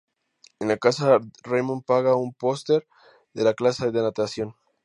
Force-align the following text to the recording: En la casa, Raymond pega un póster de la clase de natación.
En 0.63 0.69
la 0.71 0.77
casa, 0.85 1.19
Raymond 1.49 1.85
pega 1.93 2.15
un 2.23 2.33
póster 2.45 2.83
de 3.35 3.43
la 3.49 3.53
clase 3.53 3.91
de 3.91 4.01
natación. 4.11 4.55